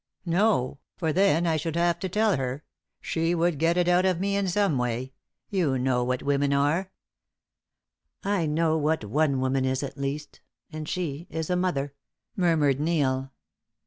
[0.25, 2.63] "No; for then I should have to tell her
[3.01, 5.13] she would get it out of me in some way.
[5.51, 6.91] You know what women are."
[8.23, 10.41] "I know what one woman is, at least;
[10.71, 11.93] and she is a mother,"
[12.35, 13.31] murmured Neil.